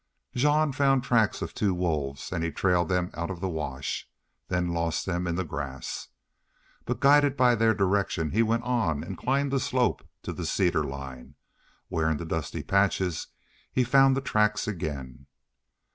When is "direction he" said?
7.75-8.41